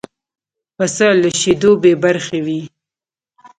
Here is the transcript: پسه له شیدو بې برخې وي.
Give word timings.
پسه 0.75 1.07
له 1.21 1.29
شیدو 1.39 1.71
بې 1.81 1.93
برخې 2.03 2.39
وي. 2.45 2.61